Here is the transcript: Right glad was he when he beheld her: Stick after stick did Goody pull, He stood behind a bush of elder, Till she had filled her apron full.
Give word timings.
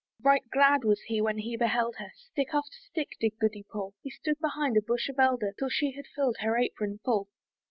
Right 0.23 0.41
glad 0.49 0.83
was 0.83 0.99
he 1.01 1.21
when 1.21 1.37
he 1.37 1.55
beheld 1.55 1.97
her: 1.97 2.11
Stick 2.15 2.55
after 2.55 2.75
stick 2.87 3.09
did 3.19 3.37
Goody 3.39 3.61
pull, 3.71 3.93
He 4.01 4.09
stood 4.09 4.39
behind 4.39 4.75
a 4.75 4.81
bush 4.81 5.09
of 5.09 5.19
elder, 5.19 5.53
Till 5.59 5.69
she 5.69 5.91
had 5.91 6.07
filled 6.07 6.37
her 6.39 6.57
apron 6.57 6.97
full. 7.05 7.27